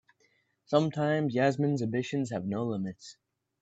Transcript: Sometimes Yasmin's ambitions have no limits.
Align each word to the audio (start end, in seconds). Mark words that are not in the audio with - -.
Sometimes 0.65 1.35
Yasmin's 1.35 1.83
ambitions 1.83 2.31
have 2.31 2.43
no 2.47 2.65
limits. 2.65 3.17